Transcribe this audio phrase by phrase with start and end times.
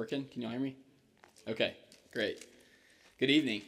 [0.00, 0.24] working?
[0.32, 0.76] Can you hear me?
[1.46, 1.74] Okay,
[2.10, 2.46] great.
[3.18, 3.60] Good evening.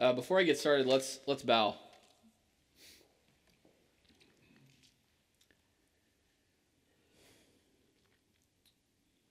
[0.00, 1.74] Uh, before I get started, let's let's bow.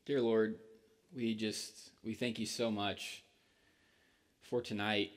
[0.05, 0.59] Dear Lord,
[1.15, 3.23] we just we thank you so much
[4.43, 5.09] for tonight.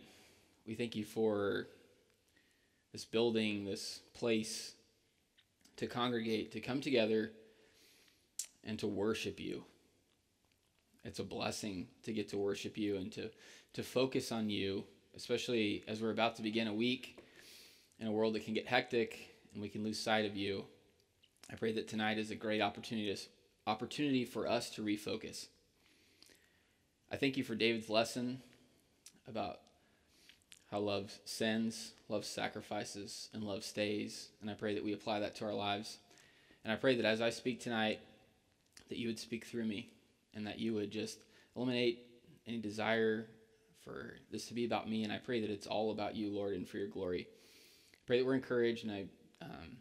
[0.67, 1.67] We thank you for
[2.91, 4.73] this building, this place
[5.77, 7.33] to congregate, to come together
[8.65, 9.65] and to worship you.
[11.05, 13.31] It's a blessing to get to worship you and to,
[13.75, 14.85] to focus on you,
[15.17, 17.19] especially as we're about to begin a week
[17.99, 20.65] in a world that can get hectic and we can lose sight of you.
[21.51, 23.17] I pray that tonight is a great opportunity,
[23.67, 25.47] opportunity for us to refocus.
[27.11, 28.41] I thank you for David's lesson
[29.29, 29.59] about
[30.71, 34.29] how love sends, love sacrifices, and love stays.
[34.41, 35.99] And I pray that we apply that to our lives.
[36.65, 38.01] And I pray that as I speak tonight,
[38.89, 39.91] that you would speak through me
[40.35, 41.19] and that you would just
[41.57, 42.07] eliminate
[42.47, 43.27] any desire
[43.85, 45.05] for this to be about me.
[45.05, 47.27] And I pray that it's all about you, Lord, and for your glory.
[47.95, 49.05] I pray that we're encouraged, and I
[49.43, 49.77] um,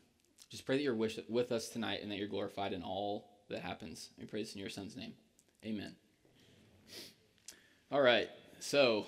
[0.50, 4.10] just pray that you're with, us tonight and that you're glorified in all that happens.
[4.22, 5.14] I pray this in your son's name.
[5.66, 5.96] Amen.
[7.92, 8.30] All right.
[8.60, 9.06] So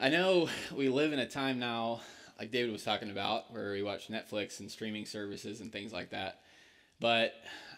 [0.00, 2.00] I know we live in a time now,
[2.38, 6.10] like David was talking about, where we watch Netflix and streaming services and things like
[6.10, 6.40] that.
[7.00, 7.34] But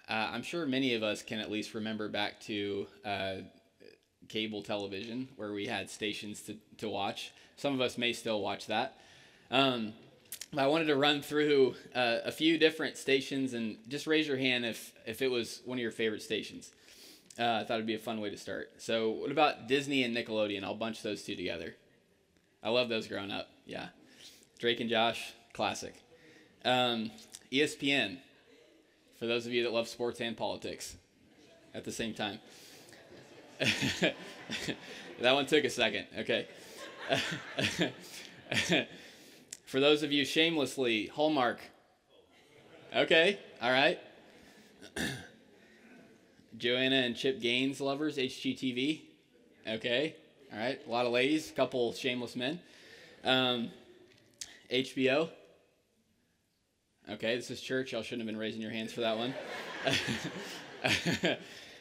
[0.08, 3.34] uh, I'm sure many of us can at least remember back to uh,
[4.28, 7.32] cable television where we had stations to, to watch.
[7.56, 8.98] Some of us may still watch that.
[9.50, 9.92] Um,
[10.56, 14.64] I wanted to run through uh, a few different stations and just raise your hand
[14.64, 16.70] if, if it was one of your favorite stations.
[17.38, 18.70] Uh, I thought it'd be a fun way to start.
[18.78, 20.62] So, what about Disney and Nickelodeon?
[20.62, 21.74] I'll bunch those two together.
[22.62, 23.48] I love those growing up.
[23.66, 23.88] Yeah.
[24.60, 25.94] Drake and Josh, classic.
[26.64, 27.10] Um,
[27.52, 28.18] ESPN,
[29.24, 30.96] for those of you that love sports and politics
[31.72, 32.40] at the same time.
[33.58, 34.14] that
[35.18, 36.04] one took a second.
[36.18, 36.46] Okay.
[39.64, 41.58] for those of you shamelessly, Hallmark.
[42.94, 43.38] Okay.
[43.62, 43.98] All right.
[46.58, 49.04] Joanna and Chip Gaines lovers, HGTV.
[49.66, 50.16] Okay.
[50.52, 52.60] All right, a lot of ladies, a couple shameless men.
[53.24, 53.70] Um,
[54.70, 55.30] HBO.
[57.10, 57.92] Okay, this is church.
[57.92, 59.34] Y'all shouldn't have been raising your hands for that one.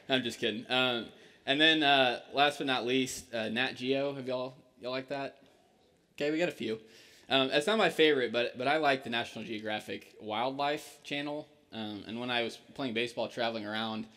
[0.10, 0.66] I'm just kidding.
[0.70, 1.06] Um,
[1.46, 4.14] and then, uh, last but not least, uh, Nat Geo.
[4.14, 5.38] Have y'all y'all like that?
[6.16, 6.78] Okay, we got a few.
[7.30, 11.48] Um, it's not my favorite, but but I like the National Geographic Wildlife Channel.
[11.72, 14.08] Um, and when I was playing baseball, traveling around,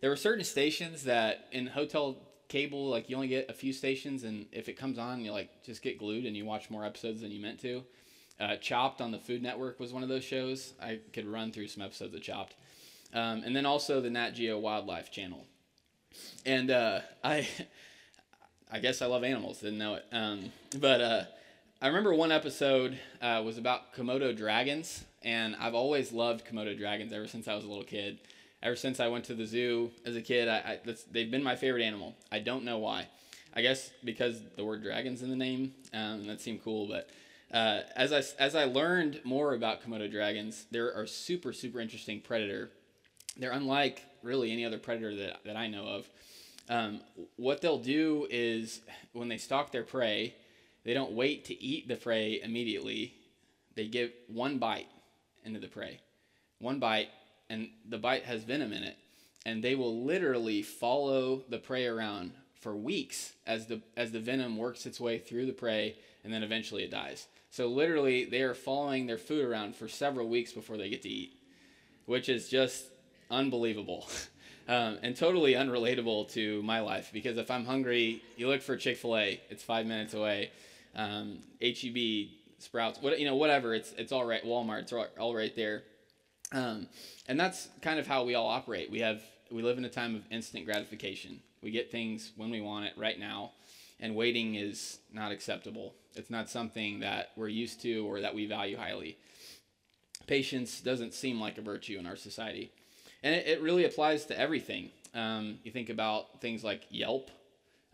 [0.00, 2.16] there were certain stations that in hotel
[2.48, 5.62] cable, like you only get a few stations, and if it comes on, you like
[5.62, 7.84] just get glued and you watch more episodes than you meant to.
[8.38, 10.74] Uh, Chopped on the Food Network was one of those shows.
[10.80, 12.54] I could run through some episodes of Chopped,
[13.14, 15.46] um, and then also the Nat Geo Wildlife Channel.
[16.44, 17.48] And uh, I,
[18.70, 19.60] I guess I love animals.
[19.60, 21.24] Didn't know it, um, but uh,
[21.80, 27.12] I remember one episode uh, was about Komodo dragons, and I've always loved Komodo dragons
[27.12, 28.18] ever since I was a little kid
[28.62, 31.56] ever since I went to the zoo as a kid, I, I they've been my
[31.56, 32.14] favorite animal.
[32.32, 33.06] I don't know why.
[33.54, 36.86] I guess because the word dragon's in the name, um, that seemed cool.
[36.86, 37.08] But
[37.52, 42.20] uh, as I as I learned more about Komodo dragons, they're a super super interesting
[42.20, 42.70] predator.
[43.36, 46.08] They're unlike really any other predator that that I know of.
[46.68, 47.00] Um,
[47.36, 48.80] what they'll do is
[49.12, 50.34] when they stalk their prey,
[50.84, 53.14] they don't wait to eat the prey immediately.
[53.76, 54.88] They give one bite
[55.44, 56.00] into the prey,
[56.58, 57.08] one bite,
[57.48, 58.96] and the bite has venom in it
[59.46, 64.58] and they will literally follow the prey around for weeks as the as the venom
[64.58, 68.52] works its way through the prey and then eventually it dies so literally they are
[68.52, 71.32] following their food around for several weeks before they get to eat
[72.04, 72.84] which is just
[73.30, 74.06] unbelievable
[74.68, 79.40] um, and totally unrelatable to my life because if i'm hungry you look for chick-fil-a
[79.48, 80.50] it's five minutes away
[80.94, 81.96] um, heb
[82.58, 85.82] sprouts what you know whatever it's it's all right walmart it's all, all right there
[86.52, 86.88] um,
[87.28, 88.90] and that's kind of how we all operate.
[88.90, 91.40] We have we live in a time of instant gratification.
[91.62, 93.52] We get things when we want it right now,
[94.00, 95.94] and waiting is not acceptable.
[96.14, 99.18] It's not something that we're used to or that we value highly.
[100.26, 102.72] Patience doesn't seem like a virtue in our society,
[103.22, 104.90] and it, it really applies to everything.
[105.14, 107.30] Um, you think about things like Yelp.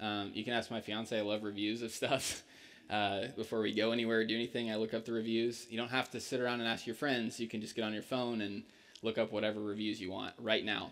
[0.00, 1.16] Um, you can ask my fiance.
[1.16, 2.42] I love reviews of stuff.
[2.90, 5.66] Uh, before we go anywhere, or do anything, I look up the reviews.
[5.70, 7.38] You don't have to sit around and ask your friends.
[7.38, 8.64] You can just get on your phone and
[9.02, 10.90] look up whatever reviews you want right now.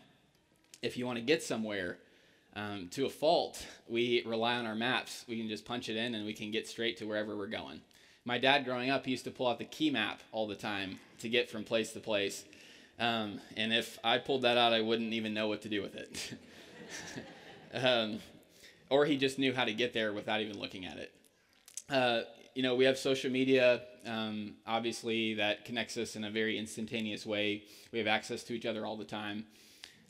[0.82, 1.98] If you want to get somewhere
[2.56, 5.24] um, to a fault, we rely on our maps.
[5.28, 7.80] We can just punch it in and we can get straight to wherever we're going.
[8.24, 10.98] My dad, growing up, he used to pull out the key map all the time
[11.20, 12.44] to get from place to place.
[12.98, 15.94] Um, and if I pulled that out, I wouldn't even know what to do with
[15.94, 16.34] it.
[17.74, 18.18] um,
[18.90, 21.12] or he just knew how to get there without even looking at it.
[21.88, 22.22] Uh,
[22.54, 27.24] you know, we have social media, um, obviously, that connects us in a very instantaneous
[27.24, 27.62] way.
[27.92, 29.46] We have access to each other all the time.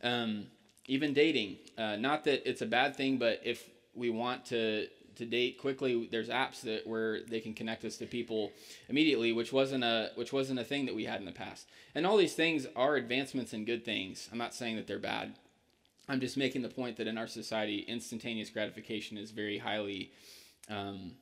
[0.03, 0.47] Um,
[0.91, 5.27] even dating, uh, not that it's a bad thing, but if we want to to
[5.27, 8.51] date quickly, there's apps that where they can connect us to people
[8.89, 11.69] immediately, which wasn't a which wasn't a thing that we had in the past.
[11.95, 14.29] And all these things are advancements and good things.
[14.33, 15.35] I'm not saying that they're bad.
[16.09, 20.11] I'm just making the point that in our society, instantaneous gratification is very highly
[20.69, 21.13] um,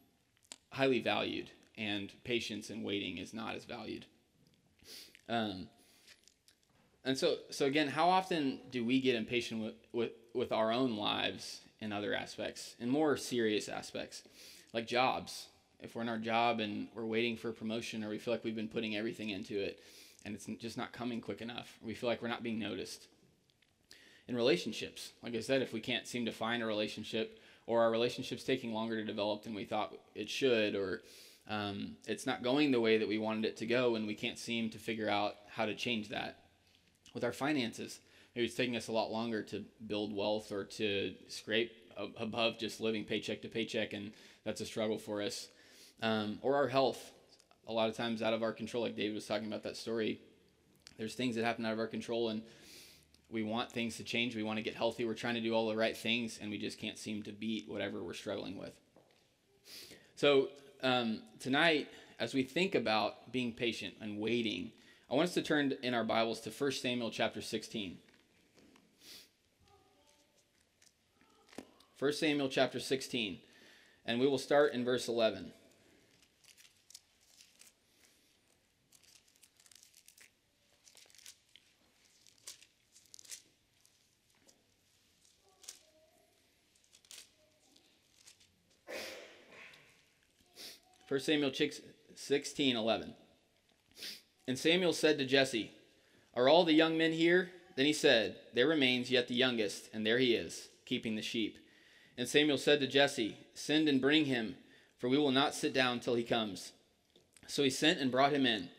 [0.71, 4.07] highly valued, and patience and waiting is not as valued.
[5.29, 5.69] Um,
[7.05, 10.97] and so, so again, how often do we get impatient with, with, with our own
[10.97, 14.23] lives in other aspects, in more serious aspects,
[14.73, 15.47] like jobs?
[15.81, 18.45] If we're in our job and we're waiting for a promotion, or we feel like
[18.45, 19.81] we've been putting everything into it
[20.25, 23.07] and it's just not coming quick enough, we feel like we're not being noticed.
[24.27, 27.91] In relationships, like I said, if we can't seem to find a relationship or our
[27.91, 31.03] relationship's taking longer to develop than we thought it should, or
[31.49, 34.39] um, it's not going the way that we wanted it to go, and we can't
[34.39, 36.37] seem to figure out how to change that.
[37.19, 37.99] With our finances,
[38.37, 41.73] maybe it's taking us a lot longer to build wealth or to scrape
[42.17, 44.13] above just living paycheck to paycheck, and
[44.45, 45.49] that's a struggle for us.
[46.01, 47.11] Um, or our health,
[47.67, 50.21] a lot of times out of our control, like David was talking about that story.
[50.97, 52.41] There's things that happen out of our control, and
[53.29, 54.37] we want things to change.
[54.37, 55.05] We want to get healthy.
[55.05, 57.69] We're trying to do all the right things, and we just can't seem to beat
[57.69, 58.75] whatever we're struggling with.
[60.15, 60.51] So,
[60.85, 61.89] um, tonight,
[62.21, 64.71] as we think about being patient and waiting,
[65.11, 67.97] I want us to turn in our Bibles to 1 Samuel chapter 16.
[71.99, 73.39] 1 Samuel chapter 16,
[74.05, 75.53] and we will start in verse 11.
[91.09, 91.53] 1 Samuel
[92.15, 93.15] 16 11.
[94.49, 95.71] And Samuel said to Jesse,
[96.35, 97.51] Are all the young men here?
[97.77, 101.59] Then he said, There remains yet the youngest, and there he is, keeping the sheep.
[102.17, 104.57] And Samuel said to Jesse, Send and bring him,
[104.97, 106.73] for we will not sit down till he comes.
[107.47, 108.71] So he sent and brought him in.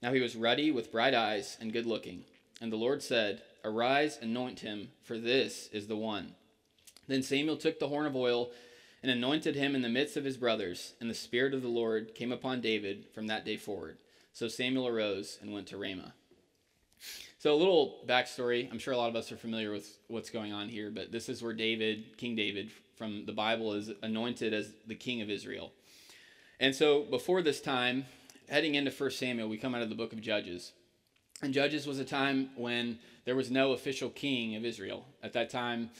[0.00, 2.22] Now he was ruddy, with bright eyes, and good looking.
[2.60, 6.36] And the Lord said, Arise, anoint him, for this is the one.
[7.08, 8.50] Then Samuel took the horn of oil
[9.02, 12.14] and anointed him in the midst of his brothers, and the Spirit of the Lord
[12.14, 13.98] came upon David from that day forward.
[14.38, 16.14] So Samuel arose and went to Ramah.
[17.40, 18.70] So, a little backstory.
[18.70, 21.28] I'm sure a lot of us are familiar with what's going on here, but this
[21.28, 25.72] is where David, King David from the Bible, is anointed as the king of Israel.
[26.60, 28.06] And so, before this time,
[28.48, 30.70] heading into 1 Samuel, we come out of the book of Judges.
[31.42, 35.04] And Judges was a time when there was no official king of Israel.
[35.20, 35.90] At that time,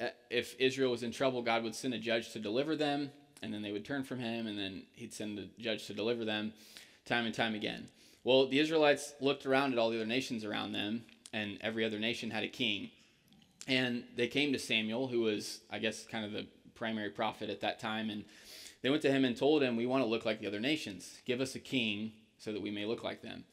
[0.00, 3.10] uh, if Israel was in trouble, God would send a judge to deliver them,
[3.42, 6.24] and then they would turn from him, and then he'd send a judge to deliver
[6.24, 6.52] them
[7.04, 7.88] time and time again.
[8.24, 11.98] Well, the Israelites looked around at all the other nations around them, and every other
[11.98, 12.90] nation had a king.
[13.66, 17.60] And they came to Samuel, who was, I guess, kind of the primary prophet at
[17.60, 18.24] that time, and
[18.82, 21.18] they went to him and told him, We want to look like the other nations.
[21.24, 23.44] Give us a king so that we may look like them.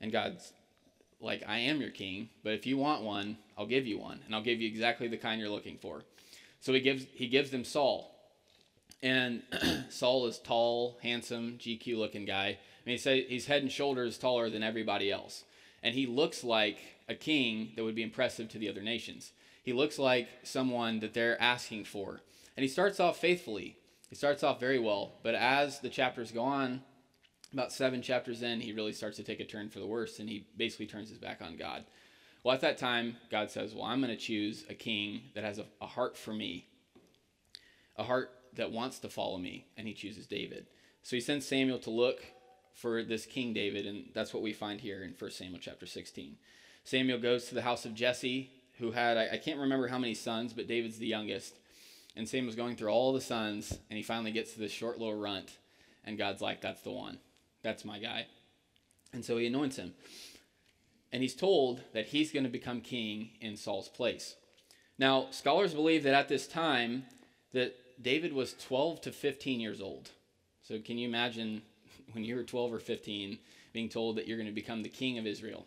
[0.00, 0.52] And God's
[1.20, 4.34] like, I am your king, but if you want one, I'll give you one, and
[4.34, 6.02] I'll give you exactly the kind you're looking for.
[6.60, 8.14] So he gives he gives them Saul.
[9.02, 9.42] And
[9.88, 12.58] Saul is tall, handsome, GQ looking guy.
[12.90, 15.44] Mean, he he's head and shoulders taller than everybody else.
[15.80, 16.78] And he looks like
[17.08, 19.32] a king that would be impressive to the other nations.
[19.62, 22.20] He looks like someone that they're asking for.
[22.56, 23.76] And he starts off faithfully.
[24.08, 25.12] He starts off very well.
[25.22, 26.82] But as the chapters go on,
[27.52, 30.28] about seven chapters in, he really starts to take a turn for the worse, and
[30.28, 31.84] he basically turns his back on God.
[32.42, 35.60] Well, at that time, God says, Well, I'm going to choose a king that has
[35.60, 36.66] a, a heart for me,
[37.96, 40.66] a heart that wants to follow me, and he chooses David.
[41.04, 42.24] So he sends Samuel to look
[42.74, 46.36] for this King David, and that's what we find here in 1 Samuel chapter 16.
[46.84, 50.14] Samuel goes to the house of Jesse, who had, I, I can't remember how many
[50.14, 51.54] sons, but David's the youngest.
[52.16, 55.18] And Samuel's going through all the sons, and he finally gets to this short little
[55.18, 55.58] runt,
[56.04, 57.18] and God's like, That's the one.
[57.62, 58.26] That's my guy.
[59.12, 59.92] And so he anoints him.
[61.12, 64.36] And he's told that he's going to become king in Saul's place.
[64.98, 67.04] Now, scholars believe that at this time
[67.52, 70.10] that David was 12 to 15 years old.
[70.62, 71.62] So can you imagine
[72.12, 73.38] when you were 12 or 15
[73.72, 75.66] being told that you're going to become the king of Israel?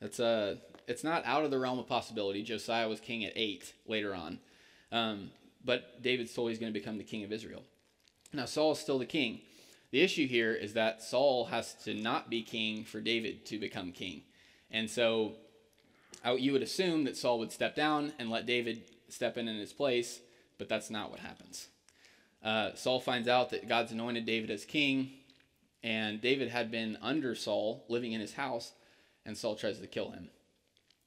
[0.00, 2.42] That's uh it's not out of the realm of possibility.
[2.42, 4.38] Josiah was king at 8 later on.
[4.92, 5.30] Um,
[5.64, 7.64] but David's told he's going to become the king of Israel.
[8.32, 9.40] Now Saul is still the king.
[9.90, 13.92] The issue here is that Saul has to not be king for David to become
[13.92, 14.22] king.
[14.70, 15.32] And so
[16.34, 19.72] you would assume that Saul would step down and let David step in in his
[19.72, 20.20] place,
[20.58, 21.68] but that's not what happens.
[22.46, 25.10] Uh, Saul finds out that God's anointed David as king,
[25.82, 28.70] and David had been under Saul, living in his house,
[29.24, 30.28] and Saul tries to kill him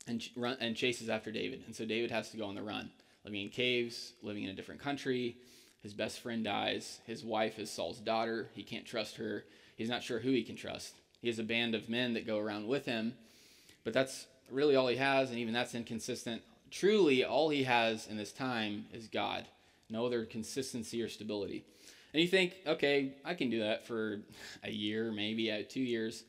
[0.06, 1.64] and, run, and chases after David.
[1.66, 2.92] And so David has to go on the run,
[3.24, 5.38] living in caves, living in a different country.
[5.82, 7.00] His best friend dies.
[7.08, 8.50] His wife is Saul's daughter.
[8.54, 9.46] He can't trust her.
[9.78, 10.96] He's not sure who he can trust.
[11.22, 13.14] He has a band of men that go around with him,
[13.86, 16.42] but that's really all he has, and even that's inconsistent.
[16.70, 19.46] Truly, all he has in this time is God,
[19.90, 21.66] no other consistency or stability.
[22.14, 24.22] And you think, okay, I can do that for
[24.64, 26.24] a year, maybe uh, two years.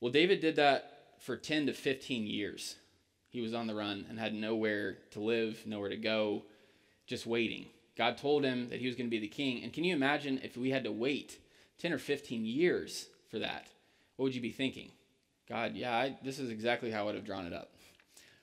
[0.00, 2.76] Well, David did that for 10 to 15 years.
[3.30, 6.42] He was on the run and had nowhere to live, nowhere to go,
[7.06, 7.66] just waiting.
[7.96, 9.62] God told him that he was going to be the king.
[9.62, 11.38] And can you imagine if we had to wait
[11.78, 13.68] 10 or 15 years for that?
[14.16, 14.90] What would you be thinking?
[15.48, 17.70] God, yeah, I, this is exactly how I would have drawn it up.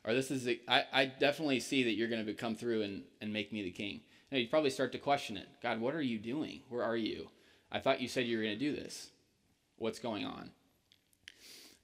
[0.04, 3.32] Or this is, I, I definitely see that you're going to come through and, and
[3.32, 4.02] make me the king.
[4.32, 5.48] Now, you'd probably start to question it.
[5.62, 6.62] God, what are you doing?
[6.70, 7.30] Where are you?
[7.72, 9.10] I thought you said you were going to do this.
[9.78, 10.52] What's going on?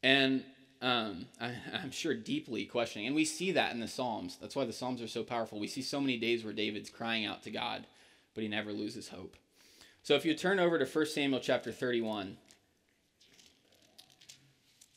[0.01, 0.43] And
[0.81, 3.07] um, I, am sure deeply questioning.
[3.07, 4.37] And we see that in the Psalms.
[4.39, 5.59] That's why the Psalms are so powerful.
[5.59, 7.85] We see so many days where David's crying out to God,
[8.33, 9.35] but he never loses hope.
[10.03, 12.37] So if you turn over to 1 Samuel chapter 31,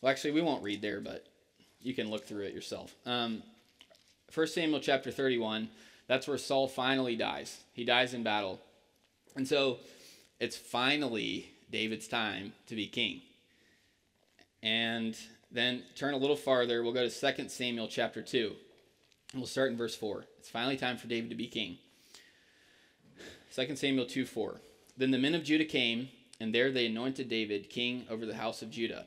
[0.00, 1.26] well, actually, we won't read there, but
[1.80, 2.94] you can look through it yourself.
[3.04, 3.42] Um,
[4.32, 5.68] 1 Samuel chapter 31,
[6.10, 7.60] that's where Saul finally dies.
[7.72, 8.58] He dies in battle.
[9.36, 9.78] And so
[10.40, 13.20] it's finally David's time to be king.
[14.60, 15.16] And
[15.52, 18.52] then turn a little farther, we'll go to 2 Samuel chapter 2.
[19.30, 20.24] And we'll start in verse 4.
[20.40, 21.78] It's finally time for David to be king.
[23.54, 24.60] 2 Samuel 2 4.
[24.96, 26.08] Then the men of Judah came,
[26.40, 29.06] and there they anointed David king over the house of Judah.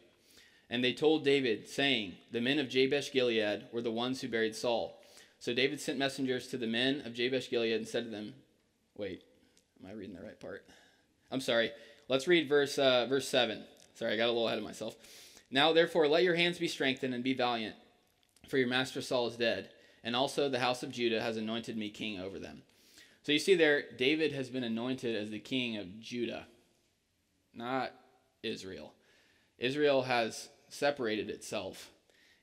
[0.69, 4.55] And they told David, saying, The men of Jabesh Gilead were the ones who buried
[4.55, 4.97] Saul.
[5.43, 8.33] So David sent messengers to the men of Jabesh Gilead and said to them,
[8.95, 9.23] Wait,
[9.77, 10.63] am I reading the right part?
[11.29, 11.73] I'm sorry.
[12.07, 13.65] Let's read verse uh, verse seven.
[13.93, 14.95] Sorry, I got a little ahead of myself.
[15.51, 17.75] Now therefore let your hands be strengthened and be valiant,
[18.47, 19.67] for your master Saul is dead,
[20.01, 22.61] and also the house of Judah has anointed me king over them.
[23.23, 26.47] So you see there, David has been anointed as the king of Judah,
[27.53, 27.91] not
[28.43, 28.93] Israel.
[29.57, 31.89] Israel has separated itself.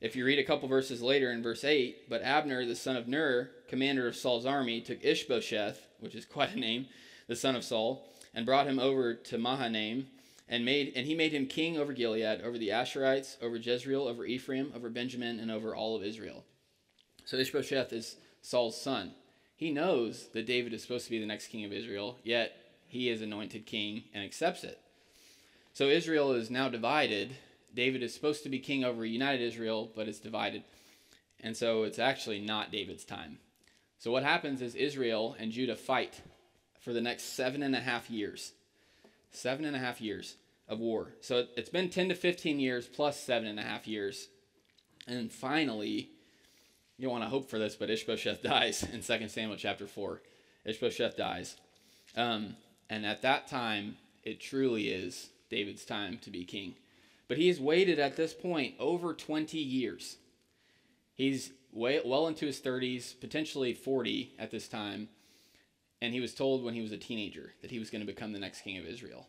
[0.01, 3.07] If you read a couple verses later in verse 8, but Abner, the son of
[3.07, 6.87] Ner, commander of Saul's army, took Ishbosheth, which is quite a name,
[7.27, 10.07] the son of Saul, and brought him over to Mahanaim,
[10.49, 14.25] and made and he made him king over Gilead, over the Asherites, over Jezreel, over
[14.25, 16.45] Ephraim, over Benjamin, and over all of Israel.
[17.27, 19.13] So Ishbosheth is Saul's son.
[19.55, 23.11] He knows that David is supposed to be the next king of Israel, yet he
[23.11, 24.81] is anointed king and accepts it.
[25.75, 27.37] So Israel is now divided
[27.75, 30.65] David is supposed to be king over united Israel, but it's divided.
[31.43, 33.39] And so it's actually not David's time.
[33.99, 36.23] So what happens is Israel and Judah fight
[36.81, 38.53] for the next seven and a half years.
[39.31, 40.37] Seven and a half years
[40.69, 41.09] of war.
[41.21, 44.29] So it's been 10 to 15 years plus seven and a half years.
[45.07, 46.11] And finally,
[46.97, 50.21] you don't want to hope for this, but Ishbosheth dies in 2 Samuel chapter 4.
[50.65, 51.57] Ishbosheth dies.
[52.17, 52.57] Um,
[52.89, 56.75] and at that time, it truly is David's time to be king.
[57.31, 60.17] But he has waited at this point over 20 years.
[61.15, 65.09] He's way, well into his 30s, potentially 40 at this time.
[66.03, 68.33] And he was told when he was a teenager that he was going to become
[68.33, 69.29] the next king of Israel.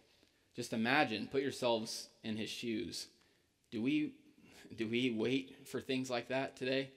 [0.56, 3.06] Just imagine, put yourselves in his shoes.
[3.70, 4.14] Do we
[4.76, 6.90] do we wait for things like that today?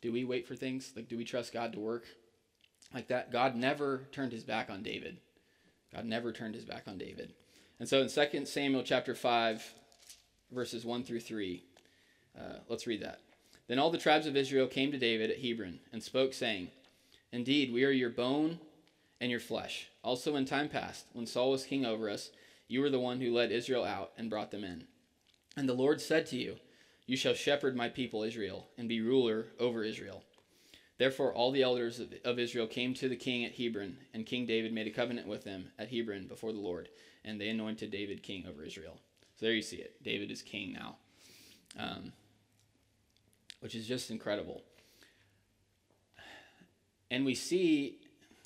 [0.00, 2.04] Do we wait for things like do we trust God to work
[2.94, 3.32] like that?
[3.32, 5.18] God never turned his back on David.
[5.92, 7.32] God never turned his back on David.
[7.80, 9.74] And so in 2 Samuel chapter 5,
[10.52, 11.64] verses 1 through 3,
[12.38, 13.20] uh, let's read that.
[13.68, 16.68] Then all the tribes of Israel came to David at Hebron and spoke, saying,
[17.32, 18.60] Indeed, we are your bone
[19.18, 19.88] and your flesh.
[20.04, 22.30] Also, in time past, when Saul was king over us,
[22.68, 24.84] you were the one who led Israel out and brought them in.
[25.56, 26.56] And the Lord said to you,
[27.06, 30.22] You shall shepherd my people Israel, and be ruler over Israel.
[31.00, 34.72] Therefore, all the elders of Israel came to the king at Hebron, and King David
[34.72, 36.88] made a covenant with them at Hebron before the Lord
[37.24, 38.98] and they anointed David king over Israel.
[39.36, 40.02] So there you see it.
[40.02, 40.96] David is king now,
[41.78, 42.12] um,
[43.60, 44.62] which is just incredible.
[47.10, 47.98] And we see,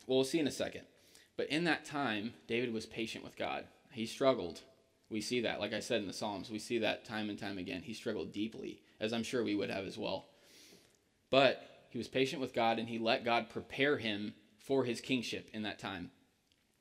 [0.07, 0.83] well, we'll see in a second,
[1.37, 3.65] but in that time, David was patient with God.
[3.93, 4.61] He struggled.
[5.11, 7.59] We see that, like I said in the Psalms, we see that time and time
[7.59, 7.83] again.
[7.83, 10.27] He struggled deeply, as I'm sure we would have as well.
[11.31, 15.49] But he was patient with God and he let God prepare him for his kingship
[15.53, 16.11] in that time.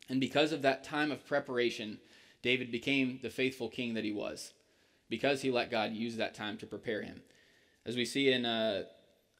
[0.09, 1.99] And because of that time of preparation,
[2.41, 4.53] David became the faithful king that he was,
[5.11, 7.21] because he let God use that time to prepare him.
[7.85, 8.85] As we see in, uh,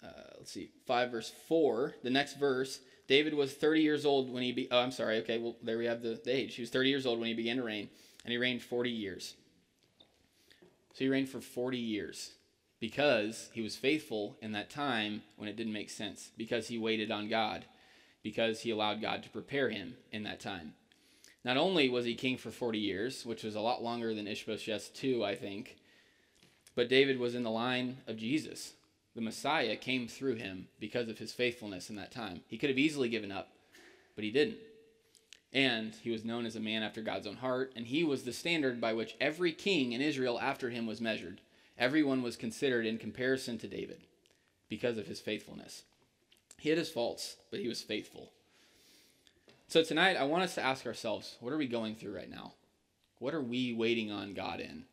[0.03, 4.43] uh, let's see, 5 verse 4, the next verse, David was 30 years old when
[4.43, 6.53] he, be- oh, I'm sorry, okay, well, there we have the, the age.
[6.53, 7.89] He was 30 years old when he began to reign,
[8.23, 9.33] and he reigned 40 years.
[10.93, 12.33] So he reigned for 40 years
[12.83, 17.11] because he was faithful in that time when it didn't make sense, because he waited
[17.11, 17.63] on God,
[18.23, 20.73] because he allowed God to prepare him in that time.
[21.45, 24.89] Not only was he king for 40 years, which was a lot longer than Ishbosheth's
[24.89, 25.77] two, I think,
[26.75, 28.73] but David was in the line of Jesus.
[29.15, 32.41] The Messiah came through him because of his faithfulness in that time.
[32.47, 33.47] He could have easily given up,
[34.13, 34.57] but he didn't.
[35.53, 38.33] And he was known as a man after God's own heart, and he was the
[38.33, 41.39] standard by which every king in Israel after him was measured.
[41.77, 44.01] Everyone was considered in comparison to David
[44.69, 45.83] because of his faithfulness.
[46.59, 48.31] He had his faults, but he was faithful.
[49.67, 52.53] So tonight, I want us to ask ourselves what are we going through right now?
[53.19, 54.85] What are we waiting on God in?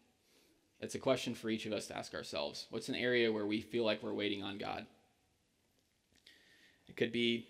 [0.80, 2.66] It's a question for each of us to ask ourselves.
[2.70, 4.86] What's an area where we feel like we're waiting on God?
[6.88, 7.46] It could be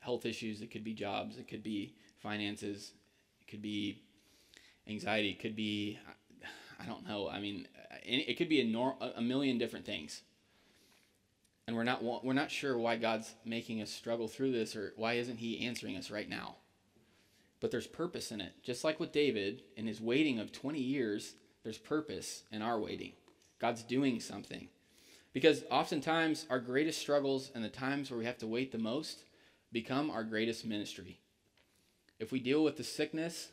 [0.00, 2.92] health issues, it could be jobs, it could be finances,
[3.42, 4.02] it could be
[4.88, 5.98] anxiety, it could be,
[6.80, 10.22] I don't know, I mean, uh, it could be a, nor- a million different things.
[11.66, 15.14] And we're not, we're not sure why God's making us struggle through this or why
[15.14, 16.56] isn't He answering us right now.
[17.60, 18.54] But there's purpose in it.
[18.62, 23.12] Just like with David, in his waiting of 20 years, there's purpose in our waiting.
[23.60, 24.68] God's doing something.
[25.32, 29.24] Because oftentimes, our greatest struggles and the times where we have to wait the most
[29.70, 31.20] become our greatest ministry.
[32.18, 33.50] If we deal with the sickness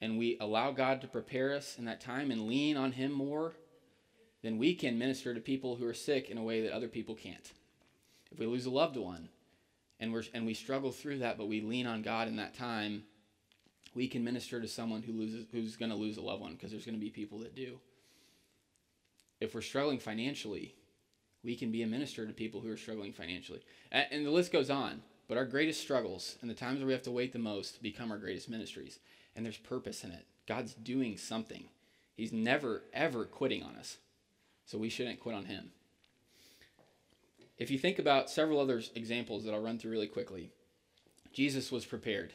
[0.00, 3.54] and we allow God to prepare us in that time and lean on Him more,
[4.42, 7.14] then we can minister to people who are sick in a way that other people
[7.14, 7.52] can't.
[8.30, 9.28] If we lose a loved one
[9.98, 13.04] and, we're, and we struggle through that, but we lean on God in that time,
[13.94, 16.70] we can minister to someone who loses who's going to lose a loved one because
[16.70, 17.78] there's going to be people that do.
[19.40, 20.74] If we're struggling financially,
[21.42, 23.60] we can be a minister to people who are struggling financially.
[23.90, 25.02] And the list goes on.
[25.28, 28.12] But our greatest struggles and the times where we have to wait the most become
[28.12, 29.00] our greatest ministries.
[29.36, 30.26] And there's purpose in it.
[30.48, 31.64] God's doing something.
[32.16, 33.98] He's never, ever quitting on us.
[34.64, 35.70] So we shouldn't quit on Him.
[37.58, 40.50] If you think about several other examples that I'll run through really quickly,
[41.32, 42.32] Jesus was prepared.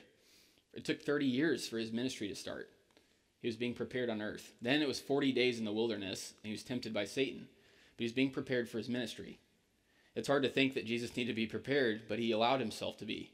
[0.74, 2.70] It took 30 years for his ministry to start.
[3.42, 4.54] He was being prepared on earth.
[4.62, 7.48] Then it was 40 days in the wilderness, and he was tempted by Satan.
[7.98, 9.40] But he was being prepared for his ministry.
[10.16, 13.06] It's hard to think that Jesus needed to be prepared, but he allowed himself to
[13.06, 13.32] be.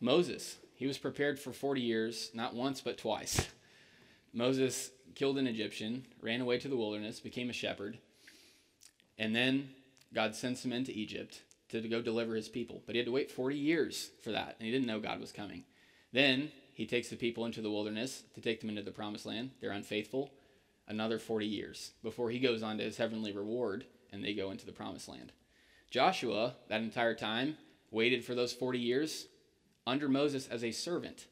[0.00, 3.48] Moses, he was prepared for 40 years, not once, but twice.
[4.32, 7.98] Moses killed an Egyptian, ran away to the wilderness, became a shepherd,
[9.18, 9.70] and then
[10.14, 12.80] God sends him into Egypt to go deliver his people.
[12.86, 15.32] But he had to wait 40 years for that, and he didn't know God was
[15.32, 15.64] coming.
[16.12, 19.50] Then he takes the people into the wilderness to take them into the promised land.
[19.60, 20.30] They're unfaithful.
[20.86, 24.64] Another 40 years before he goes on to his heavenly reward and they go into
[24.64, 25.32] the promised land.
[25.90, 27.58] Joshua, that entire time,
[27.90, 29.26] waited for those 40 years
[29.88, 31.26] under Moses as a servant.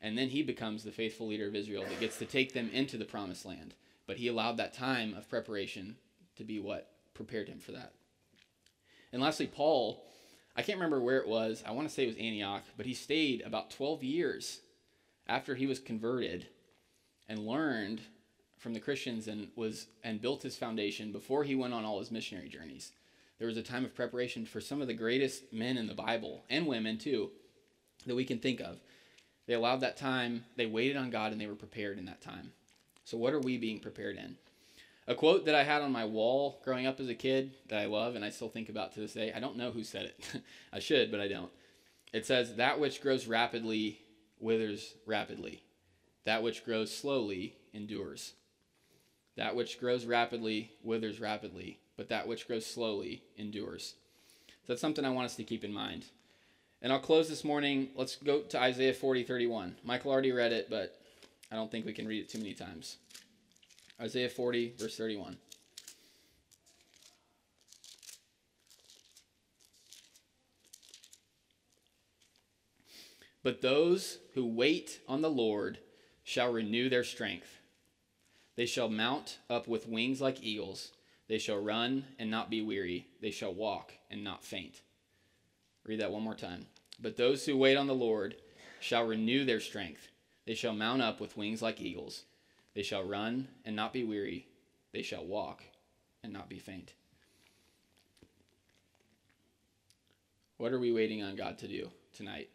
[0.00, 2.96] And then he becomes the faithful leader of Israel that gets to take them into
[2.96, 3.74] the promised land.
[4.06, 5.96] But he allowed that time of preparation
[6.36, 7.94] to be what prepared him for that.
[9.12, 10.06] And lastly, Paul
[10.56, 11.62] I can't remember where it was.
[11.66, 14.60] I want to say it was Antioch, but he stayed about 12 years
[15.26, 16.46] after he was converted
[17.28, 18.00] and learned
[18.56, 22.10] from the Christians and was and built his foundation before he went on all his
[22.10, 22.92] missionary journeys.
[23.38, 26.42] There was a time of preparation for some of the greatest men in the Bible
[26.48, 27.32] and women too
[28.06, 28.78] that we can think of.
[29.46, 32.52] They allowed that time, they waited on God and they were prepared in that time.
[33.04, 34.36] So what are we being prepared in?
[35.08, 37.86] A quote that I had on my wall growing up as a kid that I
[37.86, 39.32] love and I still think about to this day.
[39.32, 40.42] I don't know who said it.
[40.72, 41.50] I should, but I don't.
[42.12, 44.00] It says, That which grows rapidly
[44.40, 45.62] withers rapidly.
[46.24, 48.32] That which grows slowly endures.
[49.36, 53.94] That which grows rapidly withers rapidly, but that which grows slowly endures.
[54.48, 56.06] So that's something I want us to keep in mind.
[56.82, 57.88] And I'll close this morning.
[57.94, 59.76] Let's go to Isaiah 40, 31.
[59.82, 60.98] Michael already read it, but
[61.50, 62.96] I don't think we can read it too many times.
[64.00, 65.38] Isaiah 40, verse 31.
[73.42, 75.78] But those who wait on the Lord
[76.24, 77.60] shall renew their strength.
[78.56, 80.90] They shall mount up with wings like eagles.
[81.28, 83.06] They shall run and not be weary.
[83.22, 84.80] They shall walk and not faint.
[85.86, 86.66] Read that one more time.
[87.00, 88.36] But those who wait on the Lord
[88.80, 90.08] shall renew their strength.
[90.46, 92.24] They shall mount up with wings like eagles.
[92.74, 94.48] They shall run and not be weary.
[94.92, 95.62] They shall walk
[96.22, 96.92] and not be faint.
[100.58, 102.48] What are we waiting on God to do tonight?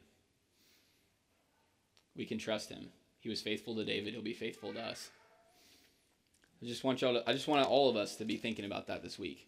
[2.15, 2.89] We can trust him.
[3.19, 5.11] He was faithful to David, he'll be faithful to us.
[6.61, 8.87] I just want y'all to, I just want all of us to be thinking about
[8.87, 9.47] that this week.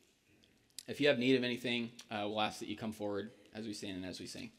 [0.87, 3.73] If you have need of anything, uh, we'll ask that you come forward as we
[3.73, 4.51] stand and as we sing.